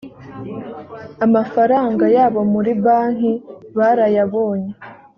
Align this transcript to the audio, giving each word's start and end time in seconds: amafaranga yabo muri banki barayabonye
amafaranga 1.25 2.03
yabo 2.15 2.39
muri 2.53 2.71
banki 2.83 3.31
barayabonye 3.77 4.71